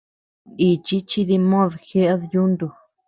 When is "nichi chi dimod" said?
0.55-1.71